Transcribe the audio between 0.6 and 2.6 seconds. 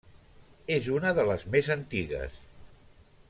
És una de les més antigues.